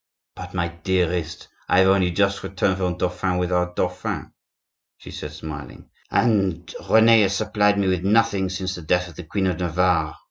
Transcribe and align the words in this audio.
"But, 0.35 0.55
my 0.55 0.69
dearest, 0.69 1.47
I 1.69 1.77
have 1.77 1.89
only 1.89 2.09
just 2.09 2.41
returned 2.41 2.77
from 2.77 2.97
Dauphine 2.97 3.37
with 3.37 3.51
our 3.51 3.71
dauphin," 3.75 4.31
she 4.97 5.11
said, 5.11 5.31
smiling, 5.31 5.91
"and 6.09 6.73
Rene 6.89 7.21
has 7.21 7.35
supplied 7.35 7.77
me 7.77 7.87
with 7.87 8.03
nothing 8.03 8.49
since 8.49 8.73
the 8.73 8.81
death 8.81 9.09
of 9.09 9.15
the 9.15 9.23
Queen 9.25 9.45
of 9.45 9.59
Navarre. 9.59 10.17